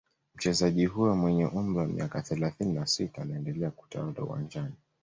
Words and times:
Mchezaji 0.35 0.85
huyo 0.85 1.15
mwenye 1.15 1.45
umri 1.45 1.79
wa 1.79 1.85
miaka 1.87 2.21
thelathini 2.21 2.73
na 2.73 2.85
sita 2.87 3.21
anaendelea 3.21 3.71
kutawala 3.71 4.23
uwanjani 4.23 4.73